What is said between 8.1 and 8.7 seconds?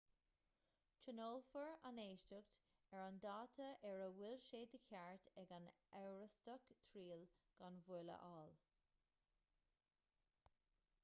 a fháil